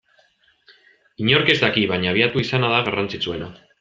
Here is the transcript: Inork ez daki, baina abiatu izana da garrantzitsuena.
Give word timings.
Inork 1.25 1.51
ez 1.55 1.57
daki, 1.65 1.83
baina 1.91 2.09
abiatu 2.15 2.43
izana 2.47 2.73
da 2.73 2.81
garrantzitsuena. 2.89 3.53